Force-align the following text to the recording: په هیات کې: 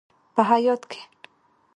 په 0.35 0.41
هیات 0.49 0.81
کې: 0.91 1.01